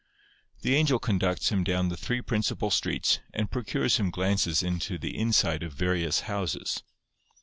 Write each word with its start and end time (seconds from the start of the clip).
The 0.63 0.73
angel 0.73 0.97
conducts 0.97 1.49
him 1.49 1.63
down 1.63 1.89
the 1.89 1.95
three 1.95 2.23
principal 2.23 2.71
streets, 2.71 3.19
and 3.35 3.51
procures 3.51 3.97
him 3.97 4.09
glances 4.09 4.63
into 4.63 4.97
the 4.97 5.15
inside 5.15 5.61
of 5.61 5.73
various 5.73 6.21
houses. 6.21 6.81